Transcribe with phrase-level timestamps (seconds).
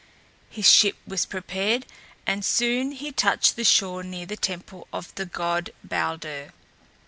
[0.49, 1.85] His ship was prepared
[2.25, 6.53] and soon he touched the shore near the temple of the god Balder.